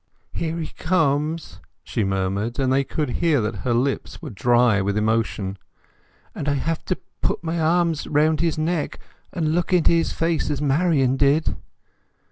[0.33, 4.97] "Here he comes," she murmured, and they could hear that her lips were dry with
[4.97, 5.59] emotion.
[6.33, 8.97] "And I have to put my arms round his neck
[9.31, 11.55] and look into his face as Marian did."